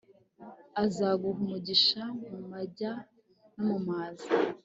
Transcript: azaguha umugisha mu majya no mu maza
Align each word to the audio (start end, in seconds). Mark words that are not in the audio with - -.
azaguha 0.83 1.37
umugisha 1.45 2.01
mu 2.29 2.39
majya 2.51 2.91
no 3.53 3.63
mu 3.67 3.77
maza 3.87 4.27